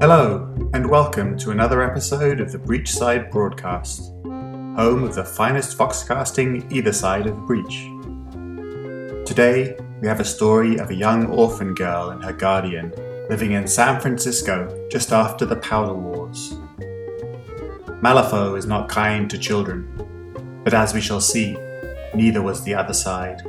[0.00, 6.70] Hello, and welcome to another episode of the Breachside Broadcast, home of the finest foxcasting
[6.70, 7.82] either side of the breach.
[9.26, 12.92] Today, we have a story of a young orphan girl and her guardian
[13.28, 16.54] living in San Francisco just after the Powder Wars.
[18.00, 21.58] Malifaux is not kind to children, but as we shall see,
[22.14, 23.42] neither was the other side.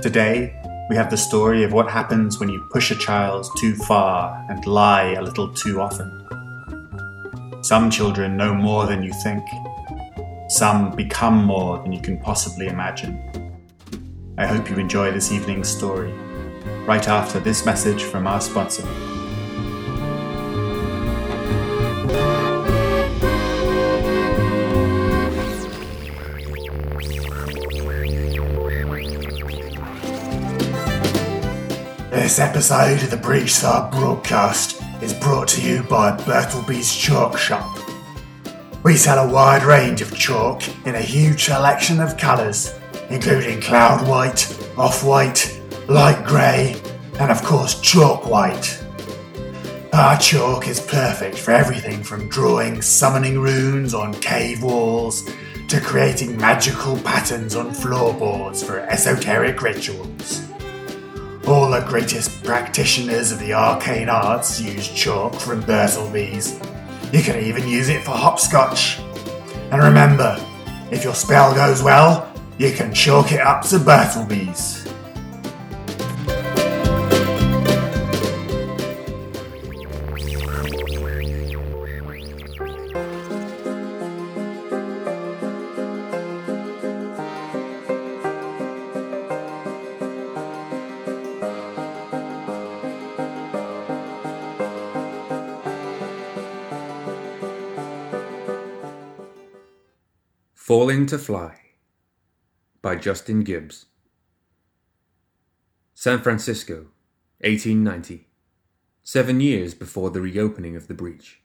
[0.00, 4.44] Today, we have the story of what happens when you push a child too far
[4.48, 6.10] and lie a little too often.
[7.62, 9.44] Some children know more than you think.
[10.48, 13.20] Some become more than you can possibly imagine.
[14.38, 16.12] I hope you enjoy this evening's story,
[16.86, 18.86] right after this message from our sponsor.
[32.38, 37.80] This episode of the Breachside broadcast is brought to you by Bertleby's Chalk Shop.
[38.84, 42.78] We sell a wide range of chalk in a huge selection of colours,
[43.10, 46.80] including cloud white, off white, light grey,
[47.18, 48.84] and of course chalk white.
[49.92, 55.28] Our chalk is perfect for everything from drawing summoning runes on cave walls
[55.66, 60.47] to creating magical patterns on floorboards for esoteric rituals.
[61.48, 66.60] All the greatest practitioners of the arcane arts use chalk from Bertleby's.
[67.10, 68.98] You can even use it for hopscotch.
[69.70, 70.36] And remember,
[70.90, 74.77] if your spell goes well, you can chalk it up to Bertleby's.
[100.68, 101.58] Falling to Fly
[102.82, 103.86] by Justin Gibbs.
[105.94, 106.88] San Francisco,
[107.40, 108.28] 1890,
[109.02, 111.40] seven years before the reopening of the breach.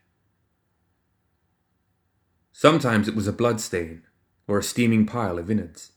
[2.52, 4.02] Sometimes it was a blood stain
[4.46, 5.94] or a steaming pile of innards.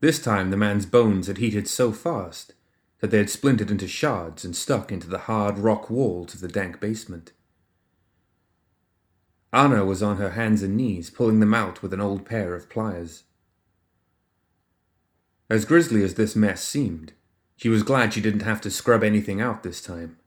[0.00, 2.52] This time the man's bones had heated so fast
[3.00, 6.48] that they had splintered into shards and stuck into the hard rock walls of the
[6.48, 7.32] dank basement.
[9.52, 12.68] Anna was on her hands and knees, pulling them out with an old pair of
[12.68, 13.24] pliers.
[15.48, 17.12] As grisly as this mess seemed,
[17.56, 20.18] she was glad she didn't have to scrub anything out this time.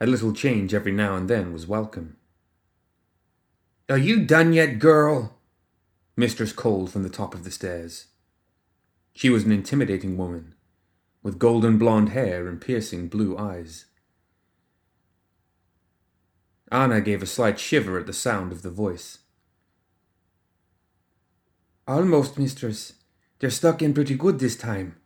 [0.00, 2.16] A little change every now and then was welcome.
[3.88, 5.38] Are you done yet, girl?
[6.16, 8.06] Mistress called from the top of the stairs.
[9.14, 10.54] She was an intimidating woman,
[11.22, 13.86] with golden blonde hair and piercing blue eyes.
[16.70, 19.18] Anna gave a slight shiver at the sound of the voice.
[21.86, 22.94] Almost, mistress.
[23.38, 24.96] They're stuck in pretty good this time.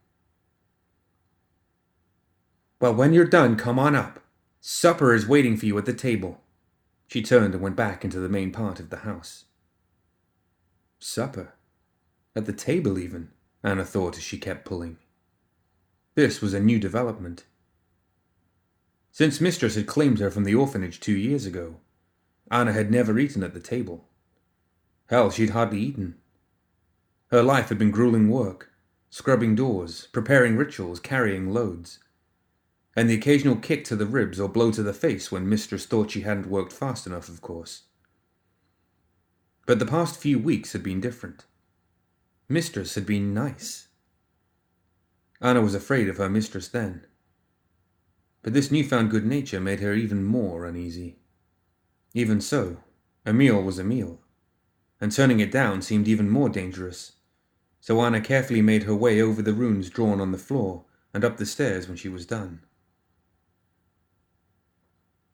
[2.80, 4.20] Well, when you're done, come on up.
[4.60, 6.40] Supper is waiting for you at the table.
[7.06, 9.44] She turned and went back into the main part of the house.
[10.98, 11.52] Supper?
[12.34, 13.30] At the table, even,
[13.62, 14.96] Anna thought as she kept pulling.
[16.14, 17.44] This was a new development.
[19.14, 21.76] Since Mistress had claimed her from the orphanage two years ago,
[22.50, 24.08] Anna had never eaten at the table.
[25.08, 26.16] Hell, she'd hardly eaten.
[27.30, 28.72] Her life had been grueling work,
[29.10, 31.98] scrubbing doors, preparing rituals, carrying loads,
[32.96, 36.10] and the occasional kick to the ribs or blow to the face when Mistress thought
[36.10, 37.82] she hadn't worked fast enough, of course.
[39.66, 41.44] But the past few weeks had been different.
[42.48, 43.88] Mistress had been nice.
[45.38, 47.04] Anna was afraid of her mistress then
[48.42, 51.18] but this newfound good nature made her even more uneasy.
[52.12, 52.78] Even so,
[53.24, 54.20] a meal was a meal,
[55.00, 57.12] and turning it down seemed even more dangerous,
[57.80, 60.84] so Anna carefully made her way over the runes drawn on the floor
[61.14, 62.60] and up the stairs when she was done.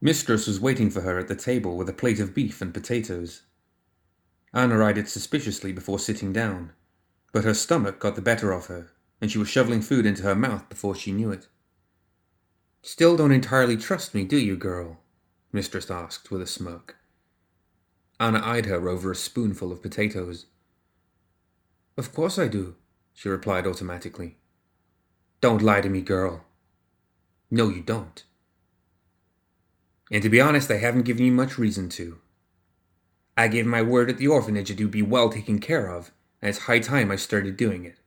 [0.00, 3.42] Mistress was waiting for her at the table with a plate of beef and potatoes.
[4.54, 6.72] Anna eyed it suspiciously before sitting down,
[7.32, 8.90] but her stomach got the better of her,
[9.20, 11.48] and she was shoveling food into her mouth before she knew it.
[12.88, 14.98] Still don't entirely trust me, do you, girl?
[15.52, 16.96] Mistress asked with a smirk.
[18.18, 20.46] Anna eyed her over a spoonful of potatoes.
[21.98, 22.76] Of course I do,
[23.12, 24.38] she replied automatically.
[25.42, 26.46] Don't lie to me, girl.
[27.50, 28.24] No, you don't.
[30.10, 32.18] And to be honest, I haven't given you much reason to.
[33.36, 36.48] I gave my word at the orphanage that you'd be well taken care of, and
[36.48, 37.98] it's high time I started doing it.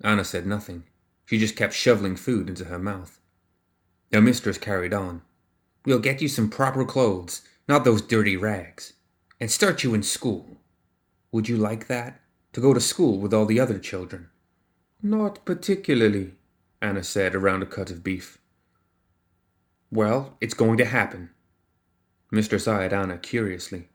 [0.00, 0.84] Anna said nothing.
[1.26, 3.20] She just kept shoveling food into her mouth.
[4.12, 5.22] Her mistress carried on.
[5.84, 8.94] We'll get you some proper clothes, not those dirty rags,
[9.40, 10.56] and start you in school.
[11.32, 12.20] Would you like that?
[12.52, 14.30] To go to school with all the other children?
[15.02, 16.34] Not particularly,
[16.80, 18.38] Anna said around a cut of beef.
[19.90, 21.30] Well, it's going to happen.
[22.30, 23.88] Mistress eyed Anna curiously.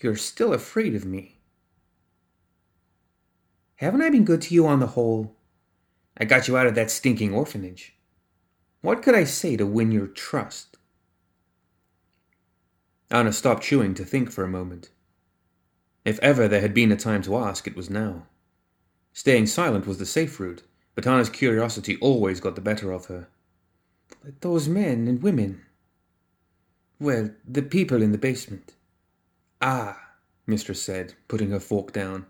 [0.00, 1.33] You're still afraid of me.
[3.84, 5.36] Haven't I been good to you on the whole?
[6.16, 7.94] I got you out of that stinking orphanage.
[8.80, 10.78] What could I say to win your trust?
[13.10, 14.88] Anna stopped chewing to think for a moment.
[16.02, 18.24] If ever there had been a time to ask, it was now.
[19.12, 20.62] Staying silent was the safe route,
[20.94, 23.28] but Anna's curiosity always got the better of her.
[24.24, 25.60] But those men and women.
[26.98, 28.72] Well, the people in the basement.
[29.60, 30.00] Ah,
[30.46, 32.24] Mistress said, putting her fork down.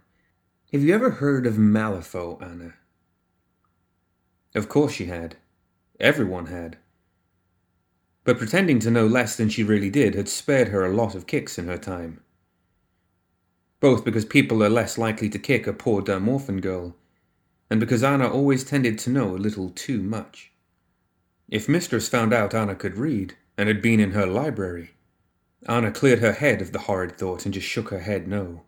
[0.74, 2.74] Have you ever heard of Malifaux, Anna?
[4.56, 5.36] Of course she had.
[6.00, 6.78] Everyone had.
[8.24, 11.28] But pretending to know less than she really did had spared her a lot of
[11.28, 12.24] kicks in her time.
[13.78, 16.96] Both because people are less likely to kick a poor dumb orphan girl,
[17.70, 20.50] and because Anna always tended to know a little too much.
[21.48, 24.94] If Mistress found out Anna could read, and had been in her library,
[25.68, 28.62] Anna cleared her head of the horrid thought and just shook her head no.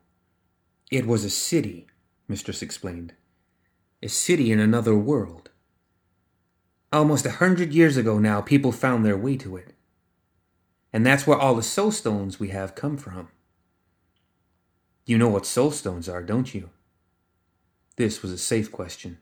[0.88, 1.88] It was a city,
[2.28, 3.14] Mistress explained.
[4.02, 5.50] A city in another world.
[6.92, 9.74] Almost a hundred years ago now, people found their way to it.
[10.92, 13.28] And that's where all the soul stones we have come from.
[15.04, 16.70] You know what soul stones are, don't you?
[17.96, 19.18] This was a safe question.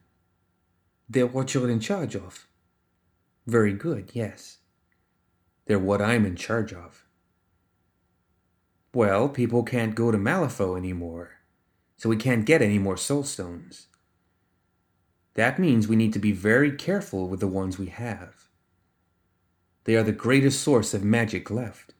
[1.08, 2.46] They're what you're in charge of.
[3.46, 4.58] Very good, yes.
[5.66, 7.04] They're what I'm in charge of.
[8.94, 11.33] Well, people can't go to Malifaux anymore,
[11.96, 13.88] so we can't get any more soul stones.
[15.34, 18.48] That means we need to be very careful with the ones we have.
[19.84, 21.92] They are the greatest source of magic left.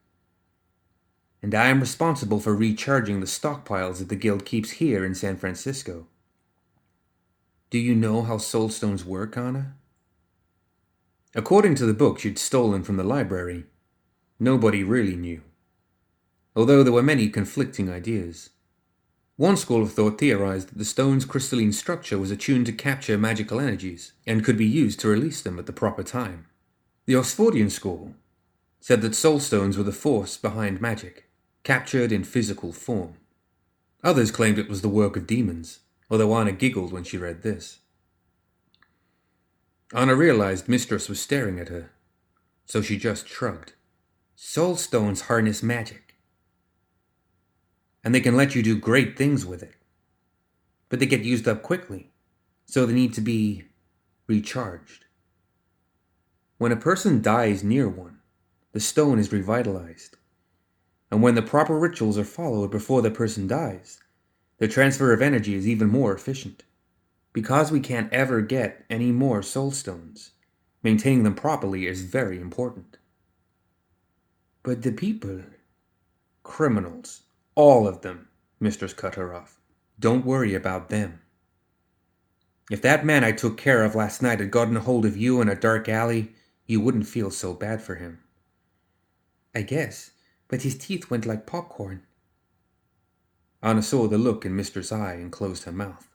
[1.42, 5.36] And I am responsible for recharging the stockpiles that the Guild keeps here in San
[5.36, 6.06] Francisco.
[7.68, 9.74] Do you know how soul stones work, Anna?
[11.34, 13.64] According to the book you'd stolen from the library,
[14.38, 15.42] nobody really knew,
[16.54, 18.50] although there were many conflicting ideas.
[19.36, 23.58] One school of thought theorized that the stone's crystalline structure was attuned to capture magical
[23.58, 26.46] energies and could be used to release them at the proper time.
[27.06, 28.14] The Oxfordian school
[28.80, 31.28] said that soul stones were the force behind magic,
[31.64, 33.14] captured in physical form.
[34.04, 37.80] Others claimed it was the work of demons, although Anna giggled when she read this.
[39.92, 41.90] Anna realized Mistress was staring at her,
[42.66, 43.72] so she just shrugged.
[44.36, 46.03] Soul stones harness magic
[48.04, 49.74] and they can let you do great things with it.
[50.90, 52.12] But they get used up quickly,
[52.66, 53.64] so they need to be
[54.26, 55.06] recharged.
[56.58, 58.20] When a person dies near one,
[58.72, 60.16] the stone is revitalized.
[61.10, 64.00] And when the proper rituals are followed before the person dies,
[64.58, 66.62] the transfer of energy is even more efficient.
[67.32, 70.30] Because we can't ever get any more soul stones,
[70.82, 72.98] maintaining them properly is very important.
[74.62, 75.42] But the people,
[76.44, 77.23] criminals,
[77.54, 78.28] all of them,
[78.60, 79.60] Mistress cut her off.
[79.98, 81.20] Don't worry about them.
[82.70, 85.40] If that man I took care of last night had gotten a hold of you
[85.40, 86.32] in a dark alley,
[86.66, 88.20] you wouldn't feel so bad for him.
[89.54, 90.12] I guess,
[90.48, 92.02] but his teeth went like popcorn.
[93.62, 96.08] Anna saw the look in Mistress' eye and closed her mouth.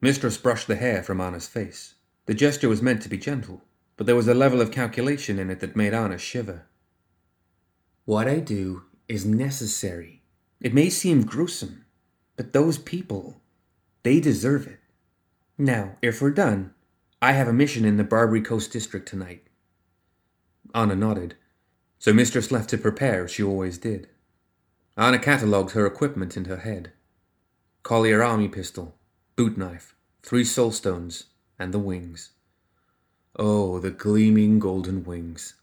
[0.00, 1.94] Mistress brushed the hair from Anna's face.
[2.26, 3.62] The gesture was meant to be gentle,
[3.96, 6.66] but there was a level of calculation in it that made Anna shiver.
[8.04, 10.22] What I do is necessary.
[10.60, 11.84] It may seem gruesome,
[12.36, 13.40] but those people,
[14.02, 14.80] they deserve it.
[15.56, 16.74] Now, if we're done,
[17.20, 19.44] I have a mission in the Barbary Coast District tonight.
[20.74, 21.36] Anna nodded,
[22.00, 24.08] so Mistress left to prepare as she always did.
[24.96, 26.90] Anna catalogued her equipment in her head.
[27.84, 28.96] Collier army pistol,
[29.36, 29.94] boot knife,
[30.24, 32.30] three soul stones, and the wings.
[33.36, 35.54] Oh, the gleaming golden wings.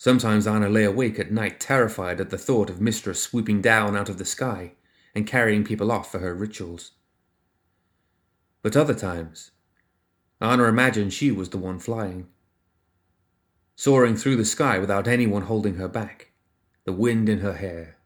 [0.00, 4.08] Sometimes Anna lay awake at night terrified at the thought of Mistress swooping down out
[4.08, 4.74] of the sky
[5.12, 6.92] and carrying people off for her rituals.
[8.62, 9.50] But other times,
[10.40, 12.28] Anna imagined she was the one flying,
[13.74, 16.30] soaring through the sky without anyone holding her back,
[16.84, 17.96] the wind in her hair.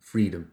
[0.00, 0.50] Freedom.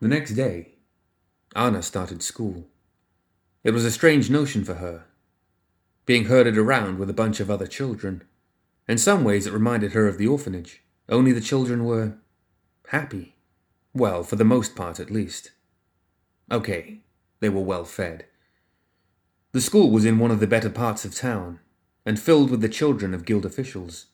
[0.00, 0.76] The next day,
[1.56, 2.68] Anna started school.
[3.64, 5.06] It was a strange notion for her,
[6.06, 8.22] being herded around with a bunch of other children.
[8.86, 12.18] In some ways, it reminded her of the orphanage, only the children were
[12.88, 13.34] happy.
[13.92, 15.50] Well, for the most part, at least.
[16.48, 17.00] Okay,
[17.40, 18.26] they were well fed.
[19.50, 21.58] The school was in one of the better parts of town,
[22.06, 24.06] and filled with the children of guild officials.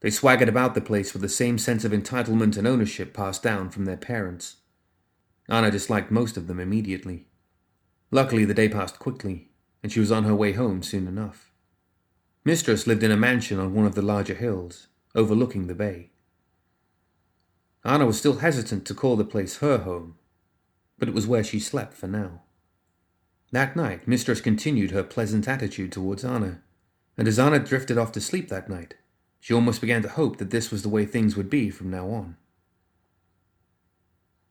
[0.00, 3.70] They swaggered about the place with the same sense of entitlement and ownership passed down
[3.70, 4.56] from their parents.
[5.48, 7.26] Anna disliked most of them immediately.
[8.10, 9.50] Luckily, the day passed quickly,
[9.82, 11.50] and she was on her way home soon enough.
[12.44, 16.10] Mistress lived in a mansion on one of the larger hills, overlooking the bay.
[17.84, 20.16] Anna was still hesitant to call the place her home,
[20.98, 22.42] but it was where she slept for now.
[23.52, 26.62] That night, Mistress continued her pleasant attitude towards Anna,
[27.16, 28.94] and as Anna drifted off to sleep that night,
[29.38, 32.08] she almost began to hope that this was the way things would be from now
[32.08, 32.36] on.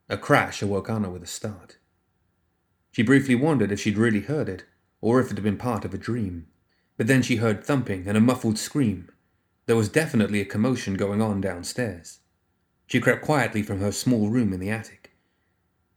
[0.10, 1.78] A crash awoke Anna with a start.
[2.92, 4.66] She briefly wondered if she'd really heard it,
[5.00, 6.48] or if it had been part of a dream.
[6.98, 9.10] But then she heard thumping and a muffled scream.
[9.66, 12.20] There was definitely a commotion going on downstairs.
[12.86, 15.12] She crept quietly from her small room in the attic,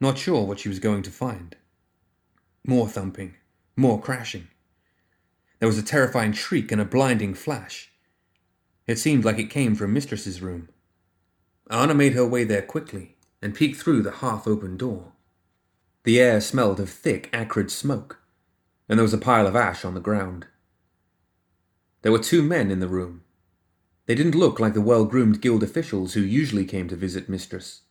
[0.00, 1.56] not sure what she was going to find.
[2.64, 3.34] More thumping,
[3.76, 4.46] more crashing.
[5.58, 7.90] There was a terrifying shriek and a blinding flash.
[8.86, 10.68] It seemed like it came from Mistress's room.
[11.68, 13.15] Anna made her way there quickly
[13.46, 15.12] and peeked through the half open door.
[16.02, 18.18] The air smelled of thick, acrid smoke,
[18.88, 20.48] and there was a pile of ash on the ground.
[22.02, 23.22] There were two men in the room.
[24.06, 27.82] They didn't look like the well groomed guild officials who usually came to visit Mistress.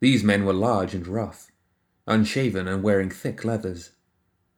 [0.00, 1.52] These men were large and rough,
[2.08, 3.90] unshaven and wearing thick leathers.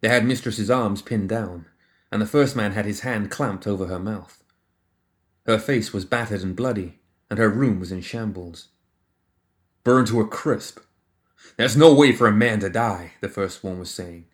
[0.00, 1.66] They had Mistress's arms pinned down,
[2.10, 4.42] and the first man had his hand clamped over her mouth.
[5.44, 8.68] Her face was battered and bloody, and her room was in shambles.
[9.84, 10.80] Burned to a crisp.
[11.58, 14.24] There's no way for a man to die, the first one was saying.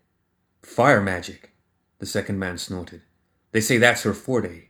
[0.63, 1.51] Fire magic,
[1.99, 3.03] the second man snorted.
[3.51, 4.69] They say that's her forte.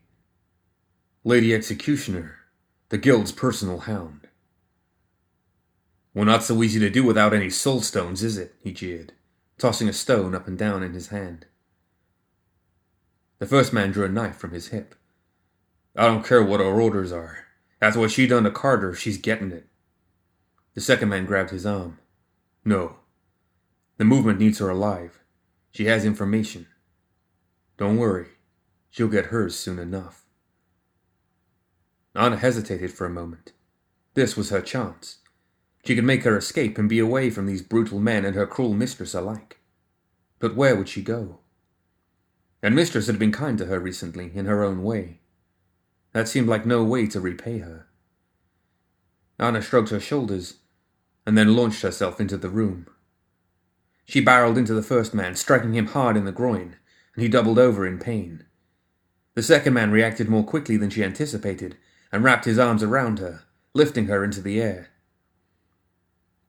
[1.23, 2.37] Lady Executioner,
[2.89, 4.27] the guild's personal hound.
[6.15, 8.55] Well, not so easy to do without any soul stones, is it?
[8.63, 9.13] he jeered,
[9.59, 11.45] tossing a stone up and down in his hand.
[13.39, 14.95] The first man drew a knife from his hip.
[15.95, 17.45] I don't care what her orders are.
[17.81, 19.70] That's what she done to Carter, she's getting it.
[20.81, 21.99] The second man grabbed his arm.
[22.65, 23.01] No.
[23.99, 25.21] The movement needs her alive.
[25.73, 26.69] She has information.
[27.77, 28.29] Don't worry.
[28.89, 30.25] She'll get hers soon enough.
[32.15, 33.53] Anna hesitated for a moment.
[34.15, 35.19] This was her chance.
[35.85, 38.73] She could make her escape and be away from these brutal men and her cruel
[38.73, 39.61] mistress alike.
[40.39, 41.41] But where would she go?
[42.63, 45.21] And mistress had been kind to her recently, in her own way.
[46.15, 47.89] That seemed like no way to repay her.
[49.39, 50.60] Anna shrugged her shoulders
[51.31, 52.89] and then launched herself into the room.
[54.05, 56.75] She barreled into the first man, striking him hard in the groin,
[57.15, 58.47] and he doubled over in pain.
[59.37, 61.77] The second man reacted more quickly than she anticipated
[62.11, 63.45] and wrapped his arms around her,
[63.75, 64.89] lifting her into the air.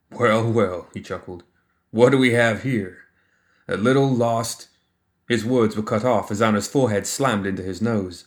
[0.10, 1.44] Well, well, he chuckled.
[1.92, 3.02] What do we have here?
[3.68, 4.68] A little lost.
[5.28, 8.26] His words were cut off as Anna's forehead slammed into his nose,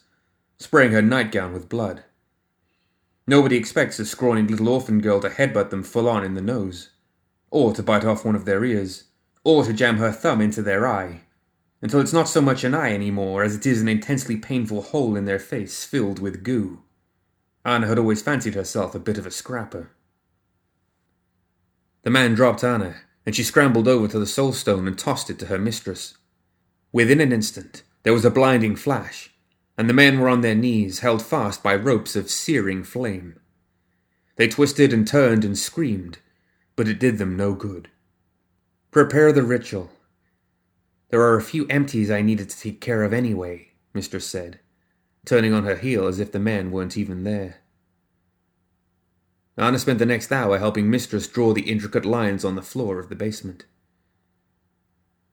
[0.60, 2.04] spraying her nightgown with blood.
[3.26, 6.90] Nobody expects a scrawny little orphan girl to headbutt them full on in the nose,
[7.50, 9.04] or to bite off one of their ears,
[9.44, 11.22] or to jam her thumb into their eye,
[11.80, 15.16] until it's not so much an eye anymore as it is an intensely painful hole
[15.16, 16.82] in their face filled with goo.
[17.64, 19.90] Anna had always fancied herself a bit of a scrapper.
[22.02, 25.38] The man dropped Anna, and she scrambled over to the soul stone and tossed it
[25.38, 26.18] to her mistress.
[26.92, 29.33] Within an instant, there was a blinding flash,
[29.76, 33.38] and the men were on their knees, held fast by ropes of searing flame.
[34.36, 36.18] They twisted and turned and screamed,
[36.76, 37.90] but it did them no good.
[38.90, 39.90] Prepare the ritual.
[41.10, 44.60] There are a few empties I needed to take care of anyway, Mistress said,
[45.24, 47.56] turning on her heel as if the men weren't even there.
[49.56, 53.08] Anna spent the next hour helping Mistress draw the intricate lines on the floor of
[53.08, 53.66] the basement.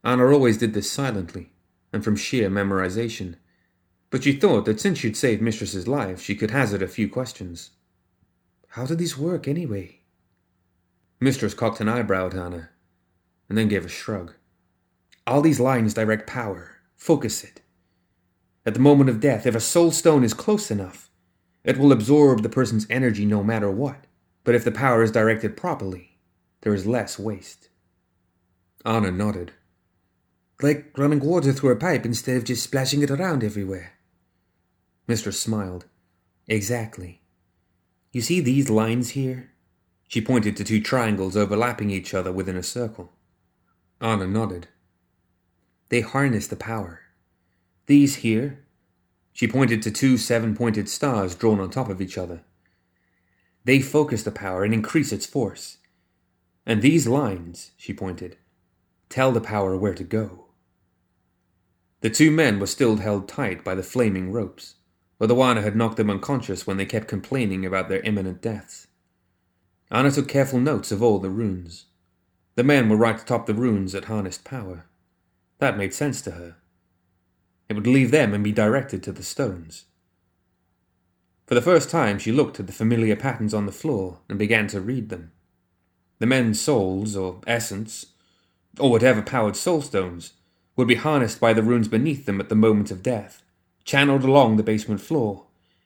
[0.03, 1.53] Anna always did this silently,
[1.91, 3.35] and from sheer memorization,
[4.11, 7.71] but she thought that since she'd saved Mistress's life, she could hazard a few questions.
[8.67, 10.01] How did these work, anyway?
[11.19, 12.69] Mistress cocked an eyebrow at Anna,
[13.47, 14.33] and then gave a shrug.
[15.25, 16.77] All these lines direct power.
[16.97, 17.61] Focus it.
[18.65, 21.09] At the moment of death, if a soul stone is close enough,
[21.63, 24.05] it will absorb the person's energy no matter what.
[24.43, 26.17] But if the power is directed properly,
[26.61, 27.69] there is less waste.
[28.83, 29.53] Anna nodded.
[30.61, 33.93] Like running water through a pipe instead of just splashing it around everywhere.
[35.07, 35.85] Mistress smiled.
[36.47, 37.21] Exactly.
[38.11, 39.51] You see these lines here?
[40.07, 43.13] She pointed to two triangles overlapping each other within a circle.
[44.01, 44.67] Anna nodded.
[45.89, 47.01] They harness the power.
[47.85, 48.65] These here,
[49.33, 52.43] she pointed to two seven pointed stars drawn on top of each other.
[53.63, 55.77] They focus the power and increase its force.
[56.65, 58.37] And these lines, she pointed,
[59.09, 60.45] tell the power where to go.
[62.01, 64.75] The two men were still held tight by the flaming ropes,
[65.21, 68.87] but the Wana had knocked them unconscious when they kept complaining about their imminent deaths.
[69.91, 71.85] Anna took careful notes of all the runes.
[72.55, 74.87] The men were right atop the runes that harnessed power.
[75.59, 76.55] That made sense to her.
[77.69, 79.85] It would leave them and be directed to the stones.
[81.45, 84.65] For the first time, she looked at the familiar patterns on the floor and began
[84.69, 85.33] to read them.
[86.17, 88.07] The men's souls, or essence,
[88.79, 90.33] or whatever powered soul stones,
[90.75, 93.43] would be harnessed by the runes beneath them at the moment of death,
[93.83, 95.45] channeled along the basement floor,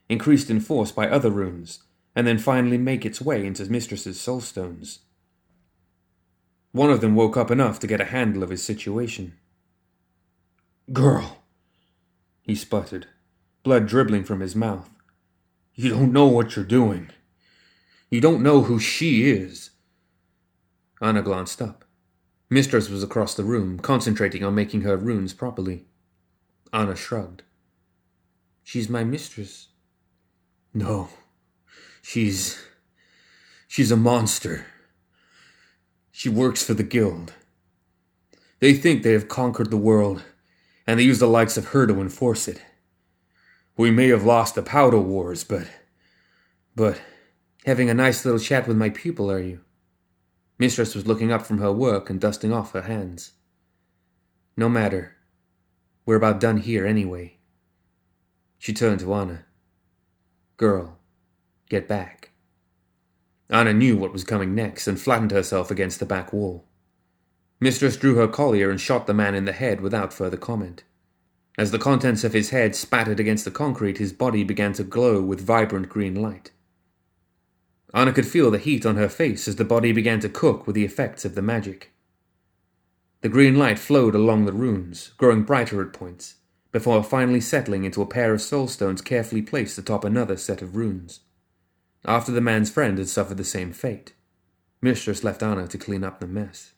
[0.10, 1.84] increased in force by other runes,
[2.16, 5.00] and then finally make its way into Mistress's soul stones.
[6.72, 9.34] One of them woke up enough to get a handle of his situation.
[10.92, 11.44] Girl,
[12.42, 13.08] he sputtered,
[13.64, 14.90] blood dribbling from his mouth.
[15.74, 17.10] You don't know what you're doing.
[18.12, 19.72] You don't know who she is.
[21.02, 21.86] Anna glanced up.
[22.50, 25.86] Mistress was across the room, concentrating on making her runes properly.
[26.72, 27.44] Anna shrugged.
[28.66, 29.68] She's my mistress.
[30.74, 31.10] No.
[32.02, 32.60] She's.
[33.68, 34.66] She's a monster.
[36.12, 37.34] She works for the guild.
[38.60, 40.24] They think they have conquered the world,
[40.88, 42.60] and they use the likes of her to enforce it.
[43.78, 45.68] We may have lost the powder wars, but.
[46.76, 47.00] But.
[47.68, 49.62] Having a nice little chat with my pupil, are you?
[50.58, 53.34] Mistress was looking up from her work and dusting off her hands.
[54.58, 55.16] No matter.
[56.04, 57.35] We're about done here anyway.
[58.66, 59.46] She turned to Anna.
[60.58, 60.98] Girl,
[61.70, 62.32] get back.
[63.48, 66.66] Anna knew what was coming next and flattened herself against the back wall.
[67.60, 70.84] Mistress drew her collier and shot the man in the head without further comment.
[71.60, 75.22] As the contents of his head spattered against the concrete, his body began to glow
[75.22, 76.50] with vibrant green light.
[77.94, 80.76] Anna could feel the heat on her face as the body began to cook with
[80.76, 81.92] the effects of the magic.
[83.22, 86.38] The green light flowed along the runes, growing brighter at points,
[86.76, 90.76] before finally settling into a pair of soul stones carefully placed atop another set of
[90.76, 91.22] runes.
[92.04, 94.12] After the man's friend had suffered the same fate,
[94.82, 96.74] Mistress left Anna to clean up the mess.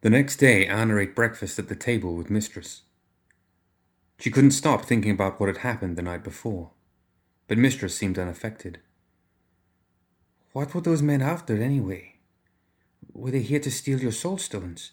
[0.00, 2.82] The next day, Anna ate breakfast at the table with Mistress.
[4.20, 6.70] She couldn't stop thinking about what had happened the night before,
[7.48, 8.78] but Mistress seemed unaffected.
[10.52, 12.14] What were those men after, anyway?
[13.12, 14.92] Were they here to steal your soul stones?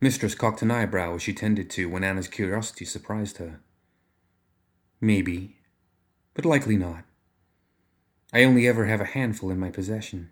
[0.00, 3.60] Mistress cocked an eyebrow as she tended to when Anna's curiosity surprised her.
[5.00, 5.56] Maybe,
[6.34, 7.04] but likely not.
[8.32, 10.30] I only ever have a handful in my possession.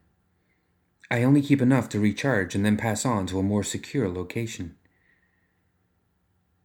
[1.10, 4.76] I only keep enough to recharge and then pass on to a more secure location.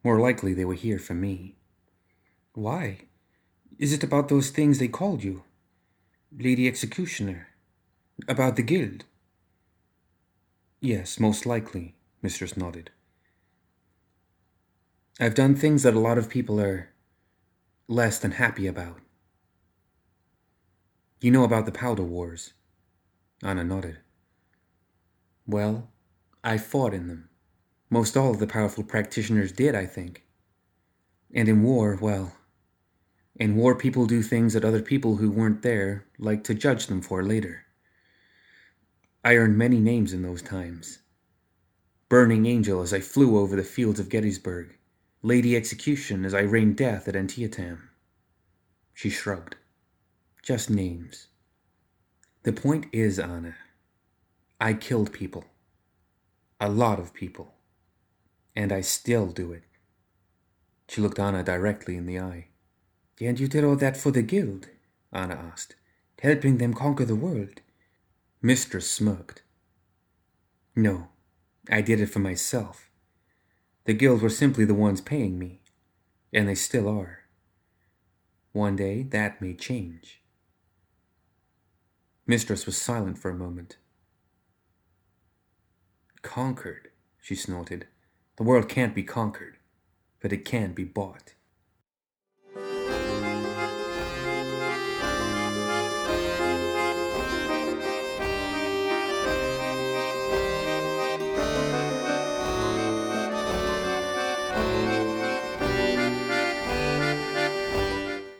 [0.03, 1.55] More likely they were here for me.
[2.53, 3.07] Why?
[3.79, 5.43] Is it about those things they called you?
[6.37, 7.47] Lady Executioner?
[8.27, 9.05] About the guild?
[10.81, 12.91] Yes, most likely, Mistress nodded.
[15.19, 16.89] I've done things that a lot of people are
[17.87, 18.99] less than happy about.
[21.21, 22.53] You know about the powder wars?
[23.41, 23.99] Anna nodded.
[25.45, 25.89] Well,
[26.43, 27.29] I fought in them.
[27.89, 30.23] Most all of the powerful practitioners did, I think.
[31.33, 32.35] And in war, well,
[33.35, 37.01] in war people do things that other people who weren't there like to judge them
[37.01, 37.65] for later.
[39.23, 40.99] I earned many names in those times.
[42.09, 44.77] Burning Angel as I flew over the fields of Gettysburg,
[45.23, 47.89] Lady Execution as I rained death at Antietam.
[48.93, 49.55] She shrugged.
[50.43, 51.27] Just names.
[52.43, 53.55] The point is, Anna,
[54.59, 55.45] I killed people.
[56.59, 57.55] A lot of people.
[58.55, 59.63] And I still do it.
[60.87, 62.47] She looked Anna directly in the eye.
[63.19, 64.67] And you did all that for the guild?
[65.11, 65.75] Anna asked.
[66.21, 67.61] Helping them conquer the world?
[68.41, 69.43] Mistress smirked.
[70.75, 71.09] No,
[71.69, 72.89] I did it for myself.
[73.85, 75.61] The guild were simply the ones paying me,
[76.31, 77.19] and they still are.
[78.53, 80.21] One day that may change.
[82.25, 83.77] Mistress was silent for a moment.
[86.23, 86.89] Conquered,
[87.21, 87.85] she snorted.
[88.37, 89.57] The world can't be conquered,
[90.19, 91.35] but it can be bought.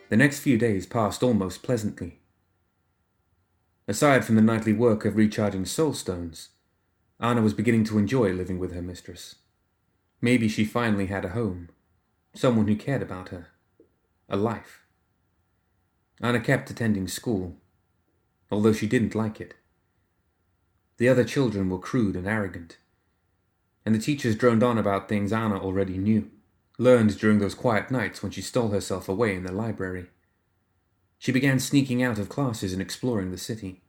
[0.08, 2.20] The next few days passed almost pleasantly.
[3.86, 6.48] Aside from the nightly work of recharging soul stones,
[7.20, 9.36] Anna was beginning to enjoy living with her mistress.
[10.20, 11.68] Maybe she finally had a home,
[12.34, 13.48] someone who cared about her,
[14.28, 14.80] a life.
[16.20, 17.56] Anna kept attending school,
[18.50, 19.54] although she didn't like it.
[20.96, 22.78] The other children were crude and arrogant,
[23.84, 26.30] and the teachers droned on about things Anna already knew,
[26.78, 30.06] learned during those quiet nights when she stole herself away in the library.
[31.18, 33.83] She began sneaking out of classes and exploring the city.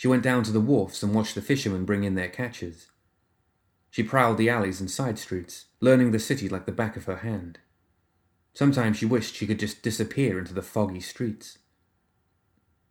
[0.00, 2.86] She went down to the wharfs and watched the fishermen bring in their catches.
[3.90, 7.18] She prowled the alleys and side streets, learning the city like the back of her
[7.18, 7.58] hand.
[8.54, 11.58] Sometimes she wished she could just disappear into the foggy streets.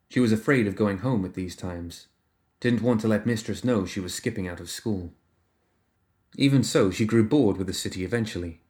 [0.08, 2.06] She was afraid of going home at these times,
[2.60, 5.12] didn't want to let Mistress know she was skipping out of school.
[6.36, 8.60] Even so, she grew bored with the city eventually,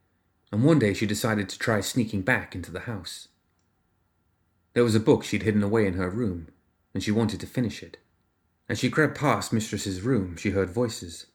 [0.50, 3.28] and one day she decided to try sneaking back into the house.
[4.72, 6.48] There was a book she'd hidden away in her room,
[6.94, 7.98] and she wanted to finish it.
[8.70, 11.26] As she crept past Mistress's room, she heard voices.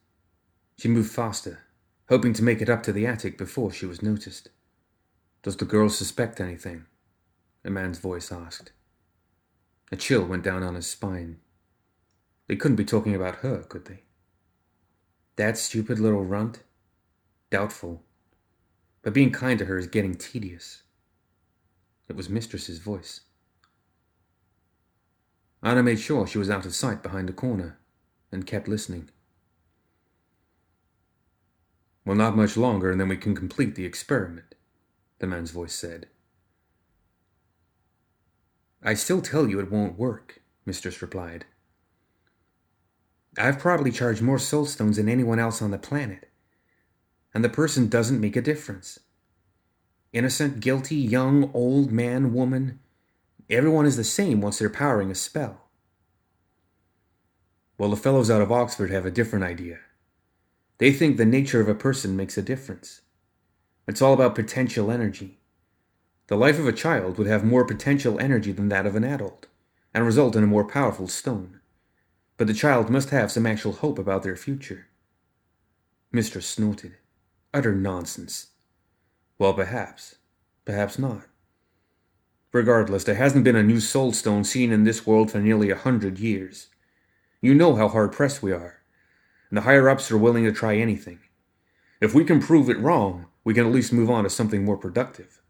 [0.77, 1.63] She moved faster,
[2.07, 4.47] hoping to make it up to the attic before she was noticed.
[5.43, 6.85] Does the girl suspect anything?
[7.65, 8.71] A man's voice asked.
[9.91, 11.41] A chill went down on his spine.
[12.47, 14.03] They couldn't be talking about her, could they?
[15.35, 16.63] That stupid little runt?
[17.49, 18.01] Doubtful.
[19.01, 20.83] But being kind to her is getting tedious.
[22.07, 23.25] It was Mistress's voice.
[25.65, 27.79] Anna made sure she was out of sight behind a corner
[28.31, 29.09] and kept listening.
[32.05, 34.53] Well, not much longer, and then we can complete the experiment,
[35.17, 36.05] the man's voice said.
[38.83, 41.45] I still tell you it won't work, Mistress replied.
[43.35, 46.29] I've probably charged more soul stones than anyone else on the planet.
[47.33, 48.99] And the person doesn't make a difference.
[50.13, 52.79] Innocent, guilty, young, old, man, woman,
[53.49, 55.69] everyone is the same once they're powering a spell.
[57.77, 59.79] Well, the fellows out of Oxford have a different idea.
[60.77, 63.01] They think the nature of a person makes a difference.
[63.87, 65.39] It's all about potential energy.
[66.27, 69.47] The life of a child would have more potential energy than that of an adult,
[69.93, 71.59] and result in a more powerful stone
[72.37, 74.87] but the child must have some actual hope about their future.
[76.11, 76.97] Mistress snorted.
[77.53, 78.47] Utter nonsense.
[79.37, 80.15] Well, perhaps.
[80.65, 81.27] Perhaps not.
[82.55, 85.75] Regardless, there hasn't been a new soul stone seen in this world for nearly a
[85.75, 86.67] hundred years.
[87.41, 88.77] You know how hard pressed we are,
[89.49, 91.19] and the higher ups are willing to try anything.
[91.99, 94.77] If we can prove it wrong, we can at least move on to something more
[94.77, 95.41] productive.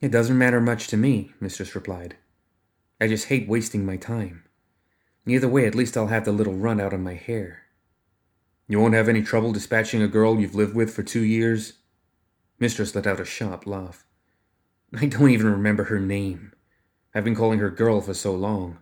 [0.00, 2.16] It doesn't matter much to me, Mistress replied.
[2.98, 4.44] I just hate wasting my time.
[5.26, 7.64] Either way, at least I'll have the little run out of my hair.
[8.66, 11.74] You won't have any trouble dispatching a girl you've lived with for two years?
[12.58, 14.06] Mistress let out a sharp laugh.
[14.92, 16.52] I don't even remember her name.
[17.14, 18.78] I've been calling her girl for so long.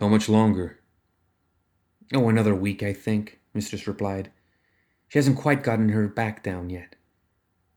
[0.00, 0.78] How much longer?
[2.14, 4.30] Oh, another week, I think, Mistress replied.
[5.08, 6.96] She hasn't quite gotten her back down yet,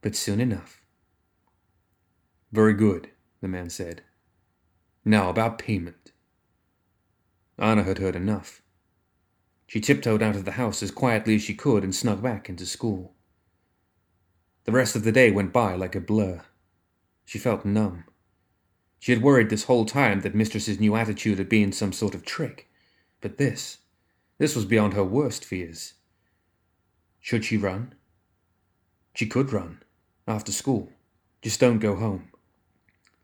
[0.02, 0.82] but soon enough.
[2.54, 3.10] Very good,
[3.42, 4.04] the man said.
[5.04, 6.12] Now about payment.
[7.58, 8.62] Anna had heard enough.
[9.68, 12.66] She tiptoed out of the house as quietly as she could and snuck back into
[12.66, 13.14] school.
[14.66, 16.44] The rest of the day went by like a blur.
[17.26, 18.06] She felt numb.
[19.00, 22.26] She had worried this whole time that Mistress's new attitude had been some sort of
[22.26, 22.70] trick,
[23.20, 23.80] but this,
[24.38, 25.94] this was beyond her worst fears.
[27.20, 27.96] Should she run?
[29.16, 29.84] She could run,
[30.28, 30.92] after school.
[31.42, 32.30] Just don't go home.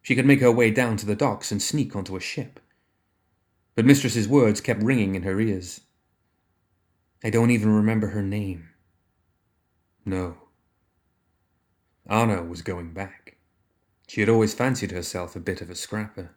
[0.02, 2.60] She could make her way down to the docks and sneak onto a ship
[3.78, 5.82] but Mistress's words kept ringing in her ears.
[7.24, 8.70] I don't even remember her name.
[10.04, 10.38] No.
[12.10, 13.27] Anna was going back.
[14.10, 16.32] She had always fancied herself a bit of a scrapper.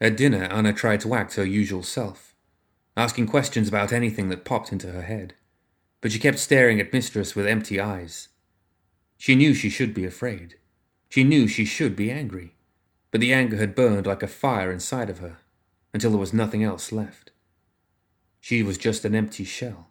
[0.00, 2.34] At dinner, Anna tried to act her usual self,
[2.96, 5.34] asking questions about anything that popped into her head,
[6.00, 8.28] but she kept staring at Mistress with empty eyes.
[9.18, 10.56] She knew she should be afraid.
[11.10, 12.54] She knew she should be angry,
[13.10, 15.36] but the anger had burned like a fire inside of her
[15.92, 17.30] until there was nothing else left.
[18.40, 19.88] She was just an empty shell,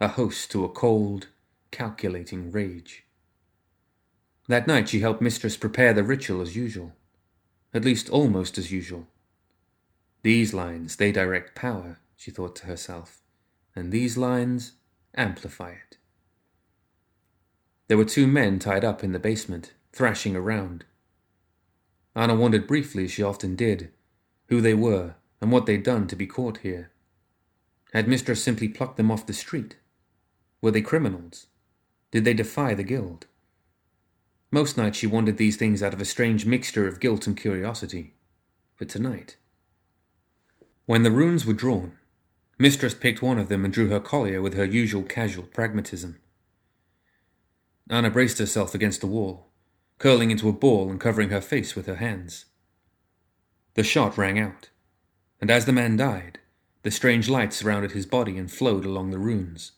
[0.00, 1.28] a host to a cold,
[1.70, 3.04] calculating rage.
[4.48, 6.94] That night she helped Mistress prepare the ritual as usual
[7.72, 9.06] at least almost as usual.
[10.22, 13.22] These lines, they direct power, she thought to herself,
[13.74, 14.72] and these lines
[15.14, 15.96] amplify it.
[17.90, 20.84] There were two men tied up in the basement, thrashing around.
[22.14, 23.90] Anna wondered briefly, as she often did,
[24.46, 26.92] who they were and what they'd done to be caught here.
[27.92, 29.74] Had Mistress simply plucked them off the street?
[30.62, 31.48] Were they criminals?
[32.12, 33.26] Did they defy the guild?
[34.52, 38.14] Most nights she wondered these things out of a strange mixture of guilt and curiosity.
[38.78, 39.36] But tonight.
[40.86, 41.98] When the runes were drawn,
[42.56, 46.18] Mistress picked one of them and drew her collier with her usual casual pragmatism.
[47.90, 49.48] Anna braced herself against the wall,
[49.98, 52.44] curling into a ball and covering her face with her hands.
[53.74, 54.70] The shot rang out,
[55.40, 56.38] and as the man died,
[56.82, 59.72] the strange light surrounded his body and flowed along the runes.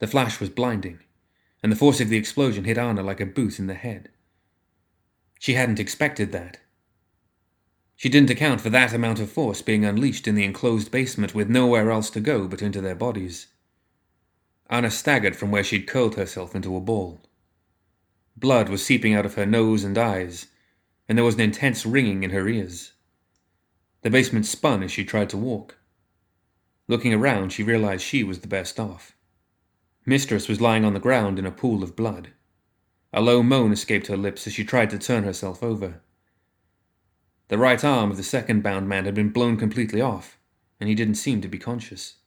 [0.00, 0.98] The flash was blinding,
[1.62, 4.08] and the force of the explosion hit Anna like a boot in the head.
[5.38, 6.58] She hadn't expected that.
[7.94, 11.48] She didn't account for that amount of force being unleashed in the enclosed basement with
[11.48, 13.46] nowhere else to go but into their bodies.
[14.70, 17.20] Anna staggered from where she'd curled herself into a ball.
[18.36, 20.46] Blood was seeping out of her nose and eyes,
[21.08, 22.92] and there was an intense ringing in her ears.
[24.02, 25.76] The basement spun as she tried to walk.
[26.86, 29.16] Looking around, she realized she was the best off.
[30.06, 32.30] Mistress was lying on the ground in a pool of blood.
[33.12, 36.00] A low moan escaped her lips as she tried to turn herself over.
[37.48, 40.38] The right arm of the second bound man had been blown completely off,
[40.78, 42.19] and he didn't seem to be conscious.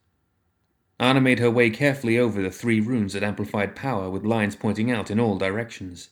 [0.99, 4.91] Anna made her way carefully over the three runes that amplified power with lines pointing
[4.91, 6.09] out in all directions.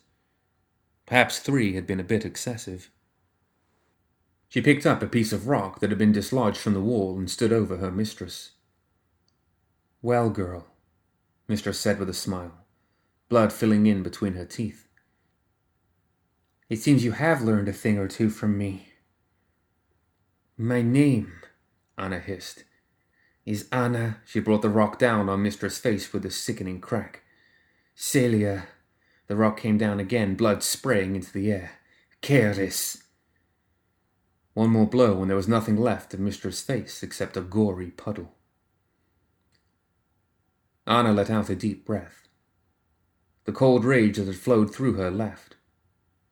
[1.06, 2.90] Perhaps three had been a bit excessive.
[4.50, 7.30] She picked up a piece of rock that had been dislodged from the wall and
[7.30, 8.52] stood over her mistress.
[10.02, 10.68] Well, girl,
[11.52, 12.66] Mistress said with a smile,
[13.28, 14.88] blood filling in between her teeth.
[16.70, 18.88] It seems you have learned a thing or two from me.
[20.58, 21.34] My name,
[21.98, 22.64] Anna hissed,
[23.46, 24.18] is Anna.
[24.26, 27.24] She brought the rock down on Mistress' face with a sickening crack.
[27.96, 28.68] Celia.
[29.28, 31.72] The rock came down again, blood spraying into the air.
[32.22, 33.04] Caris.
[34.54, 38.34] One more blow, and there was nothing left of Mistress' face except a gory puddle.
[40.86, 42.28] Anna let out a deep breath.
[43.46, 45.56] The cold rage that had flowed through her left,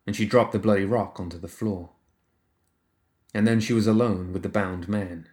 [0.05, 1.91] and she dropped the bloody rock onto the floor.
[3.33, 5.29] And then she was alone with the bound man.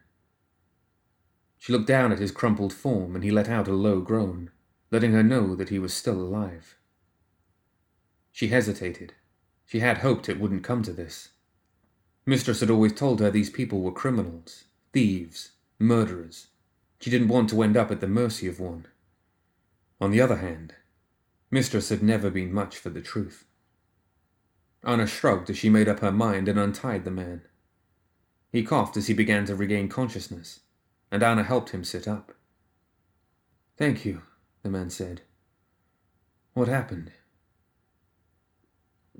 [1.58, 4.50] She looked down at his crumpled form, and he let out a low groan,
[4.90, 6.76] letting her know that he was still alive.
[8.30, 9.14] She hesitated.
[9.64, 11.30] She had hoped it wouldn't come to this.
[12.24, 16.48] Mistress had always told her these people were criminals, thieves, murderers.
[17.00, 18.86] She didn't want to end up at the mercy of one.
[20.00, 20.74] On the other hand,
[21.50, 23.44] Mistress had never been much for the truth.
[24.84, 27.42] Anna shrugged as she made up her mind and untied the man.
[28.52, 30.60] He coughed as he began to regain consciousness
[31.10, 32.32] and Anna helped him sit up.
[33.76, 34.22] Thank you,
[34.62, 35.22] the man said.
[36.54, 37.12] What happened?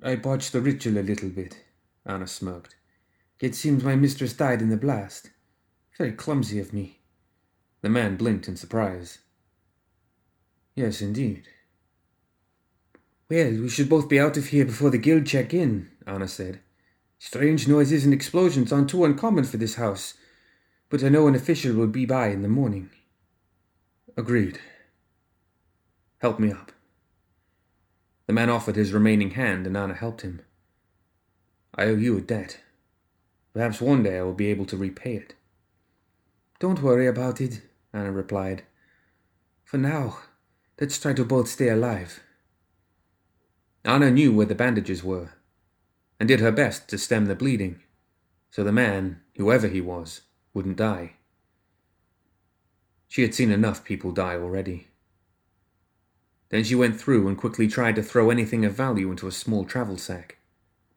[0.02, 1.64] I botched the ritual a little bit,
[2.04, 2.76] Anna smirked.
[3.40, 5.30] It seems my mistress died in the blast.
[5.98, 7.00] Very clumsy of me.
[7.82, 9.18] The man blinked in surprise.
[10.74, 11.48] Yes, indeed.
[13.28, 16.60] Well, we should both be out of here before the guild check in, Anna said.
[17.18, 20.14] Strange noises and explosions aren't too uncommon for this house,
[20.88, 22.90] but I know an official will be by in the morning.
[24.16, 24.60] Agreed.
[26.18, 26.72] Help me up.
[28.26, 30.40] The man offered his remaining hand, and Anna helped him.
[31.74, 32.60] I owe you a debt.
[33.52, 35.34] Perhaps one day I will be able to repay it.
[36.58, 38.64] Don't worry about it, Anna replied.
[39.64, 40.18] For now,
[40.80, 42.20] let's try to both stay alive.
[43.84, 45.30] Anna knew where the bandages were,
[46.18, 47.80] and did her best to stem the bleeding,
[48.50, 50.22] so the man, whoever he was,
[50.56, 51.12] wouldn't die.
[53.08, 54.88] She had seen enough people die already.
[56.48, 59.66] Then she went through and quickly tried to throw anything of value into a small
[59.66, 60.38] travel sack.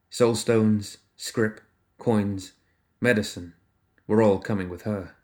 [0.10, 1.60] Soulstones, scrip,
[1.98, 2.54] coins,
[3.02, 3.54] medicine
[4.08, 5.18] were all coming with her.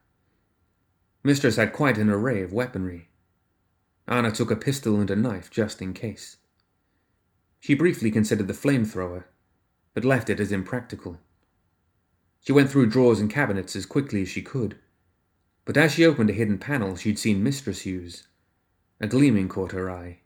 [1.23, 3.07] Mistress had quite an array of weaponry.
[4.05, 6.35] Anna took a pistol and a knife just in case.
[7.61, 9.23] She briefly considered the flamethrower,
[9.93, 11.19] but left it as impractical.
[12.45, 14.77] She went through drawers and cabinets as quickly as she could.
[15.65, 18.27] But as she opened a hidden panel she'd seen Mistress use,
[19.01, 20.19] a gleaming caught her eye.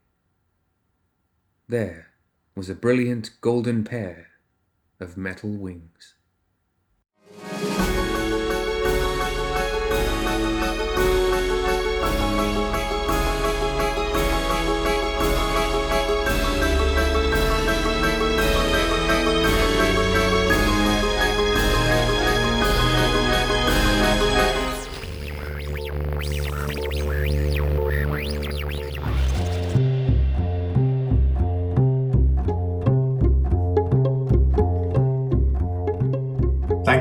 [1.70, 2.08] There
[2.56, 4.32] was a brilliant golden pair
[5.00, 6.16] of metal wings.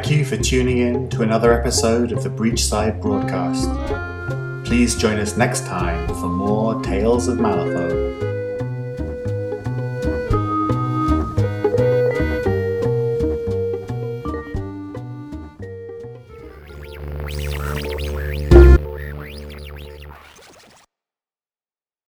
[0.09, 3.68] Thank you for tuning in to another episode of the Breachside broadcast.
[4.66, 8.17] Please join us next time for more Tales of Malifaux.